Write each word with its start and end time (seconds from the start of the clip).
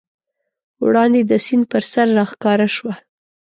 وړاندې 0.85 1.21
د 1.25 1.31
سیند 1.45 1.65
پر 1.71 1.83
سر 1.91 2.07
راښکاره 2.17 2.67
شوه. 2.75 2.93